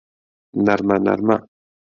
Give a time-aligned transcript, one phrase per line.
[0.65, 1.37] نەرمە نەرمە